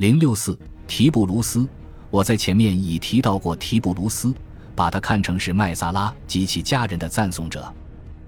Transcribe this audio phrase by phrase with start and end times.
[0.00, 1.68] 零六四提布鲁斯，
[2.08, 4.32] 我在前面已提到过提布鲁斯，
[4.74, 7.70] 把他看成是麦萨拉及其家人的赞颂者。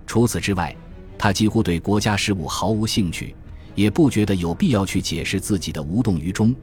[0.07, 0.77] 除此之外，
[1.17, 3.35] 他几乎对国家事务毫无兴趣，
[3.75, 6.55] 也不觉得有必要去解释自己的无动于衷。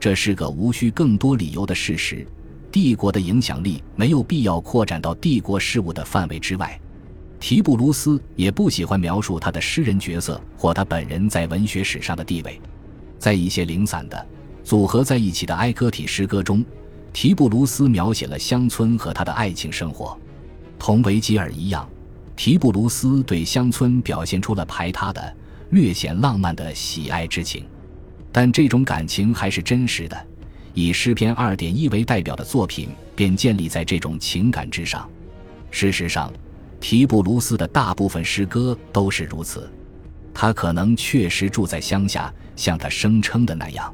[0.00, 2.26] 这是个无需更多理由的事实。
[2.72, 6.76] 帝国的影响力没有必要扩展到帝国事务的范围之外。
[7.38, 12.60] 提布鲁斯也不喜欢描述他的诗人角色或他本人在文学史上的地位。
[13.20, 14.26] 在一些零散的。
[14.68, 16.62] 组合在一起的哀歌体诗歌中，
[17.10, 20.14] 提布鲁斯描写了乡村和他的爱情生活。
[20.78, 21.88] 同维吉尔一样，
[22.36, 25.34] 提布鲁斯对乡村表现出了排他的、
[25.70, 27.64] 略显浪漫的喜爱之情。
[28.30, 30.26] 但这种感情还是真实的。
[30.74, 35.08] 以诗篇二点一为代表的作品便建立在这种情感之上。
[35.70, 36.30] 事实上，
[36.78, 39.66] 提布鲁斯的大部分诗歌都是如此。
[40.34, 43.90] 他可能确实住在乡下，像他声称的那样。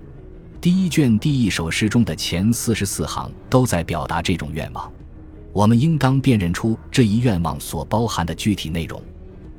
[0.65, 4.91] 第一卷第一首诗中的前四十四行都在表达这种愿望，
[5.53, 8.99] 我们应当辨认出这一愿望所包含的具体内容。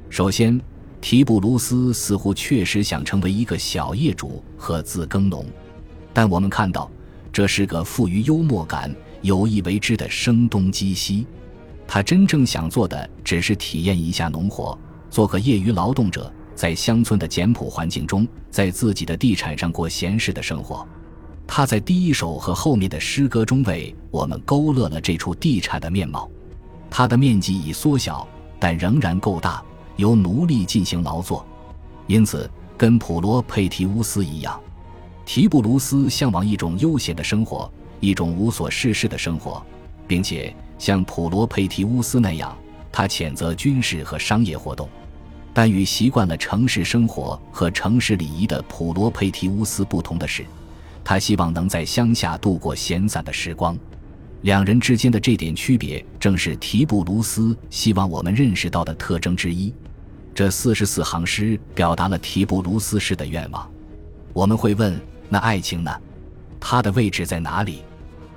[0.10, 0.60] 首先，
[1.02, 5.46] 提布鲁斯似乎确实想成为一个小业主和自耕农，
[6.12, 6.90] 但我们看到
[7.32, 11.28] 这是个富于幽默感、有意为之的声东击西。
[11.86, 14.76] 他真正想做的只是体验一下农活，
[15.12, 16.34] 做个业余劳动者。
[16.56, 20.88] 在乡村的简朴环境中，在自己的地产上过闲适的生活。
[21.46, 26.28] 他在第一首和后面的诗歌中为我们勾勒了这处地产的面貌。
[26.90, 29.62] 它的面积已缩小，但仍然够大，
[29.98, 31.46] 由奴隶进行劳作。
[32.08, 34.60] 因此，跟普罗佩提乌斯一样，
[35.26, 39.62] 提布鲁斯向往一种悠闲的生活，一种无所事事的生活，
[40.08, 42.58] 并且像普罗佩提乌斯那样，
[42.92, 44.88] 他谴责军事和商业活动。
[45.56, 50.46] 但与习惯了城市生活和城市礼仪的普罗佩提乌斯不同的是，
[51.02, 53.78] 他希望能在乡下度过闲散的时光。
[54.42, 59.74] 两人之间的这点区别，正是提布鲁斯希望我们认识到的特征之一。
[60.34, 63.66] 这四十四行诗表达了提布鲁斯式的愿望。
[64.34, 65.00] 我们会问：
[65.30, 66.02] 那爱情呢？
[66.60, 67.82] 它的位置在哪里？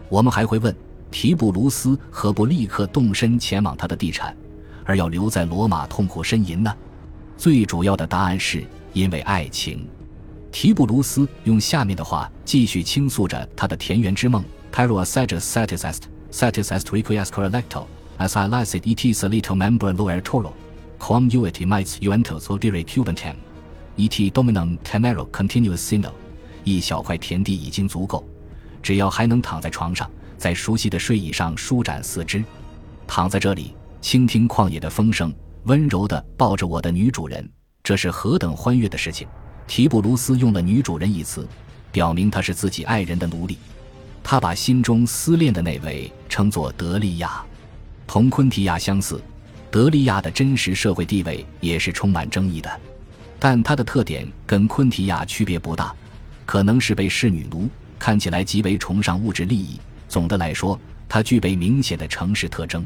[0.09, 0.73] 我们还会问：
[1.11, 4.37] 提布鲁斯何不立刻动身前往他的地产，
[4.85, 6.73] 而要留在罗马痛苦呻吟呢？
[7.39, 9.89] 最主要的答案是因为爱情。
[10.51, 17.87] 提布鲁斯用下面的话继续倾诉着他的田园之梦：“Pero assages satisest, satisest requiescere lecto,
[18.19, 20.51] as I licet et solito membra loertoro,
[20.99, 23.37] quam uit mites uentos odire cubentem,
[23.97, 26.11] et dominum temero continuus sino。”
[26.65, 28.29] 一小块田地已经足够，
[28.83, 32.45] 只要还能躺在床上，在熟悉的睡椅上舒展四肢，
[33.07, 35.33] 躺在这里倾听旷野的风声。
[35.69, 37.47] 温柔地抱着我的女主人，
[37.83, 39.29] 这是何等欢悦的事情！
[39.67, 41.47] 提布鲁斯用了“女主人”一词，
[41.93, 43.59] 表明他是自己爱人的奴隶。
[44.25, 47.45] 他把心中思恋的那位称作德利亚。
[48.07, 49.21] 同昆提亚相似，
[49.71, 52.81] 德利亚的真实社会地位也是充满争议的。
[53.39, 55.95] 但他的特点跟昆提亚区别不大，
[56.47, 57.69] 可能是被视女奴，
[57.99, 59.79] 看起来极为崇尚物质利益。
[60.09, 62.83] 总的来说，他具备明显的城市特征。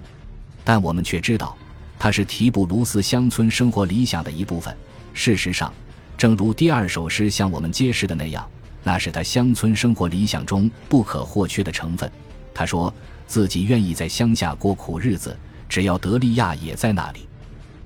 [0.64, 1.56] 但我们却知道。
[2.02, 4.76] 它是提布鲁斯乡村生活理想的一部分。
[5.14, 5.72] 事实上，
[6.18, 8.44] 正如第二首诗向我们揭示的那样，
[8.82, 12.10] 那是他乡村生活理想中不可或缺的成分。
[12.52, 12.92] 他说
[13.28, 17.28] 自己愿意在乡下过苦日子，只要德利亚也在那里。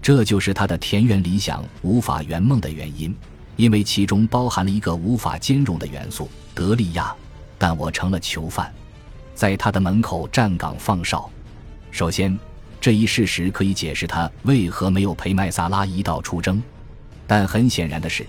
[0.00, 3.15] 这就是他的田园理想无法圆梦的原因，
[3.56, 7.15] 因为其中包含了一个无法兼容的元素——德利亚。
[7.59, 8.72] 但我成了囚犯，
[9.34, 11.31] 在他的门口站岗放哨。
[11.91, 12.34] 首先。
[12.81, 16.63] 这一事实可以解释他为何没有陪麦萨拉一道出征，
[17.27, 18.25] 但很显然的是，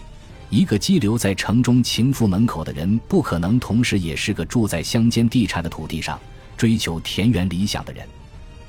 [0.50, 6.20] 一个羁留在城中情妇门口的人，不可能同时也是个住在乡间地产的土地上
[6.56, 8.08] 追求田园理想的人。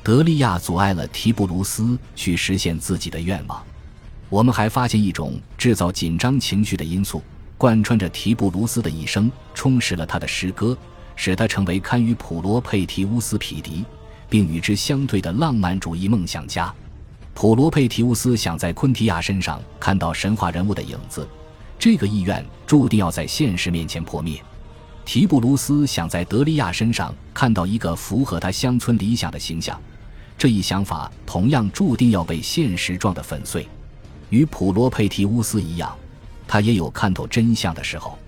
[0.02, 3.62] 德利亚阻碍了提布鲁斯去实现自己的愿望。
[4.28, 7.22] 我们还发现一种制造紧张情绪的因素，
[7.56, 10.76] 贯穿着提布鲁斯的一生，充实了他的诗歌，
[11.16, 13.84] 使他成为堪与普罗佩提乌斯匹敌。
[14.28, 16.72] 并与之相对的浪漫主义梦想家，
[17.34, 21.26] 普罗佩提乌斯想在昆提亚身上看到神话人物的影子，
[21.78, 24.42] 这个意愿注定要在现实面前破灭。
[25.04, 29.80] 提布鲁斯想在德利亚身上看到一个符合他乡村理想的形象，
[30.36, 33.66] 这一想法同样注定要被现实撞得粉碎。
[34.28, 35.96] 与普罗佩提乌斯一样，
[36.46, 38.18] 他也有看透真相的时候。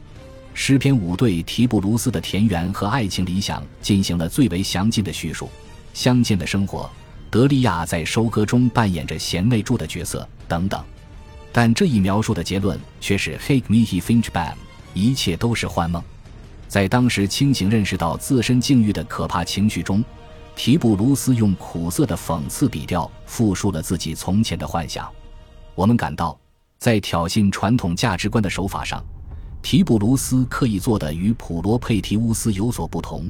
[0.55, 5.49] 诗篇五对提布鲁斯的田园和爱情理想进行了最为详尽的叙述。
[5.93, 6.89] 乡间的生活，
[7.31, 10.83] 德利亚在收割中扮演着贤内助的角色等等，
[11.53, 14.55] 但这一描述的结论却是 “Hake me he finch bam”，
[14.95, 16.03] 一切都是幻梦。
[16.69, 20.05] 在当时清醒认识到自身境遇的可怕情绪中，
[20.55, 25.11] 提布鲁斯用苦涩的讽刺笔调复述了自己从前的幻想。
[25.75, 26.39] 我们感到，
[26.79, 29.05] 在挑衅传统价值观的手法上，
[29.63, 33.29] 提布鲁斯刻意做的与普罗佩提乌斯有所不同，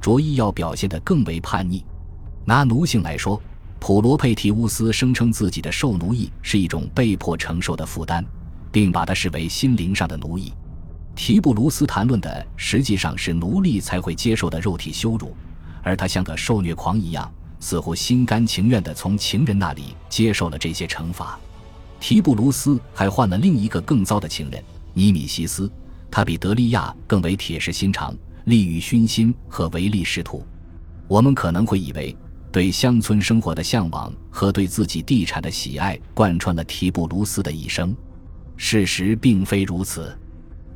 [0.00, 1.84] 着意要表现得更为叛逆。
[2.50, 3.40] 拿奴性来说，
[3.78, 8.24] 普罗佩提乌斯声称自己的受奴役是一种被迫承受的负担，
[8.72, 10.52] 并把它视为心灵上的奴役。
[11.14, 15.32] 提布鲁斯谈论的实际上是奴隶才会接受的肉体羞辱，
[15.80, 21.38] 而他像个受虐狂一样，似乎心甘情愿地从情人那里接受了这些惩罚。
[22.00, 24.60] 提布鲁斯还换了另一个更糟的情人
[24.92, 25.70] 尼米西斯，
[26.10, 28.12] 他比德利亚更为铁石心肠，
[28.46, 30.44] 利欲熏心和唯利是图。
[31.06, 32.16] 我们可能会以为，
[32.52, 37.94] 对乡村生活的向往和对自己地产的喜爱贯穿了提布鲁斯的一生。
[38.56, 40.16] 事实并非如此。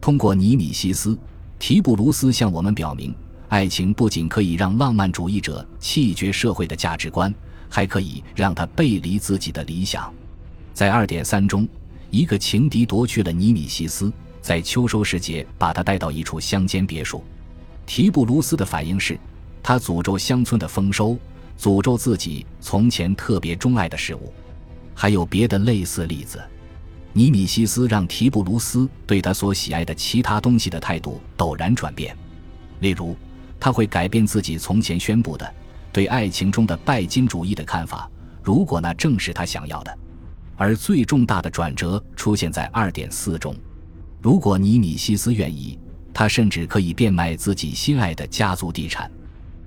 [0.00, 1.19] 通过尼米西斯，
[1.59, 3.15] 提布鲁斯向我们表明，
[3.49, 7.35] 爱情不仅可以让浪漫主义者弃绝社会的价值观，
[7.69, 10.12] 还可以让他背离自己的理想。
[10.73, 11.67] 在二点三中，
[12.11, 17.25] 一个情敌夺去了尼米西斯，在秋收时节把他带到一处乡间别墅。
[17.87, 19.19] 提布鲁斯的反应是，
[19.62, 21.19] 他诅咒乡村的丰收，
[21.58, 24.32] 诅咒自己从前特别钟爱的事物。
[24.94, 26.42] 还有别的类似例子。
[27.12, 32.16] 尼米西斯让提布鲁斯对他所喜爱的其他东西的态度陡然转变，
[32.80, 33.16] 例如，
[33.60, 35.54] 他会改变自己从前宣布的
[35.92, 38.10] 对爱情中的拜金主义的看法，
[38.42, 39.98] 如果那正是他想要的。
[40.56, 43.54] 而最重大的转折出现在二点四中，
[44.20, 45.78] 如果尼米西斯愿意，
[46.12, 49.10] 他甚至可以变卖自己心爱的家族地产。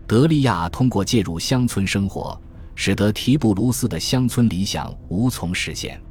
[0.07, 2.39] 德利亚通过介入乡村生活，
[2.75, 6.01] 使得提布鲁斯的乡村理想无从实现。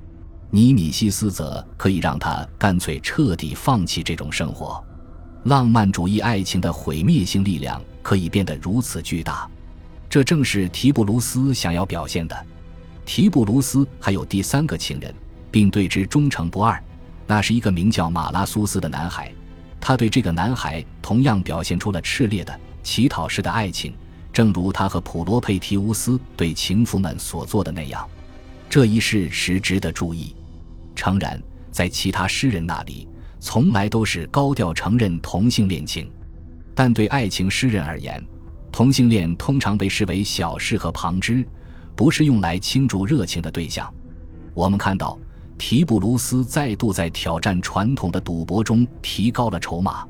[0.51, 4.85] 尼米西斯则可以让他干脆彻底放弃这种生活，
[5.45, 9.49] 浪漫主义爱情的毁灭性力量可以变得如此巨大，
[10.11, 12.47] 这正是提布鲁斯想要表现的。
[13.07, 15.13] 提布鲁斯还有第三个情人，
[15.51, 16.79] 并对之忠诚不二，
[17.27, 19.33] 那是一个名叫马拉苏斯的男孩。
[19.81, 23.93] 他对这个男孩同样表现出了炽烈的乞讨式的爱情，
[24.33, 28.09] 正如他和普罗佩提乌斯对情妇们所做的那样。
[28.71, 30.37] 这一事实值得注意。
[30.95, 31.43] 诚然，
[31.73, 33.09] 在其他诗人那里，
[33.41, 36.09] 从来都是高调承认同性恋情，
[36.77, 38.25] 但对爱情诗人而言，
[38.71, 41.45] 同性恋通常被视为小事和旁支，
[41.97, 43.93] 不是用来倾注热情的对象。
[44.55, 45.19] 我们看到，
[45.59, 50.07] 提布鲁斯再度在挑战传统的赌博中提高了筹码。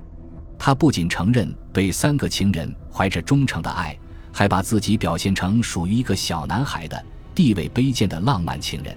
[0.59, 3.97] 他不仅承认对三个情人怀着忠诚的爱，
[4.33, 7.05] 还把自己表现成属于一个小男孩的。
[7.35, 8.97] 地位卑贱的浪漫情人。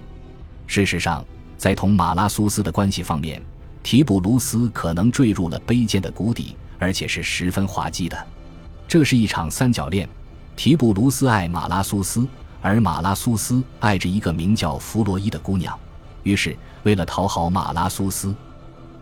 [0.66, 1.22] 事实上，
[1.58, 3.42] 在同马拉苏斯的关系方面，
[3.82, 8.26] 提布鲁斯可能坠入了卑贱的谷底，而且是十分滑稽的。
[8.88, 10.08] 这是一场三角恋：
[10.56, 12.26] 提布鲁斯爱马拉苏斯，
[12.62, 15.78] 而马拉苏斯爱着一个名叫弗洛伊的姑娘。
[16.22, 18.34] 于是，为了讨好马拉苏斯，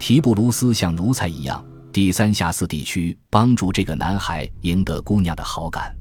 [0.01, 1.65] 提布鲁斯像奴才一样，
[1.99, 5.93] 第三下四地区帮助这个男孩赢得姑娘的好感。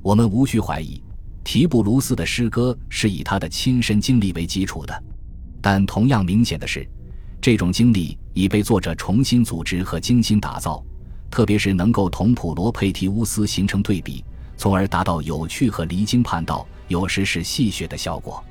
[0.00, 1.04] 我们无需怀疑。
[1.44, 5.04] 提布鲁斯的诗歌是以他的亲身经历为基础的，
[5.60, 6.88] 但同样明显的是，
[7.42, 10.82] 这种经历已被作者重新组织和精心打造，
[11.30, 14.24] 特别是能够同普罗佩提乌斯形成对比，
[14.56, 18.42] 从而达到有趣和离经叛道，有时是戏谑的效果。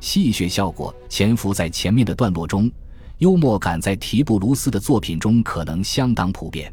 [0.00, 2.72] 戏谑效果潜伏在前面的段落中，
[3.20, 6.70] 幽默感在提布鲁斯的作品中可能相当普遍。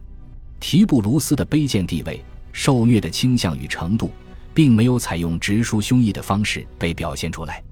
[0.59, 4.11] 提布鲁斯的卑贱地位、受虐的倾向与程度。
[4.57, 7.63] 并没有采用直抒胸臆的方式被表现出来，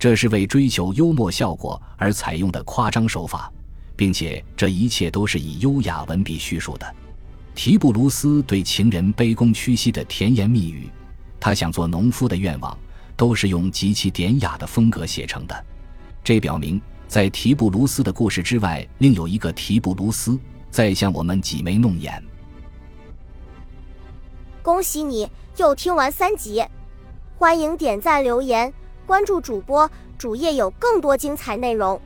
[0.00, 3.48] 这是为追求幽默效果而采用的夸张手法，
[3.94, 6.94] 并且这一切都是以优雅文笔叙述的。
[7.54, 10.90] 提布鲁斯对情人卑躬屈膝的甜言蜜语，
[11.38, 12.76] 他想做农夫的愿望，
[13.16, 15.64] 都是用极其典雅的风格写成的。
[16.24, 20.38] 这表明，在提布鲁斯的故事之外，另有一个提布鲁斯
[20.70, 22.22] 在向我们挤眉弄眼。
[24.62, 25.28] 恭喜你！
[25.56, 26.64] 又听完三集，
[27.38, 28.72] 欢迎点赞、留言、
[29.06, 32.00] 关注主播，主页有更多精彩内容。